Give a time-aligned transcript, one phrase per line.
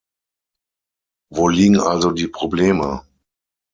[1.31, 3.05] Wo liegen also die Probleme?